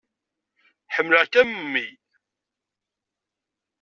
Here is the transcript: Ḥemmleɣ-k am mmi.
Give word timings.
Ḥemmleɣ-k 0.95 1.33
am 1.41 1.49
mmi. 1.57 1.85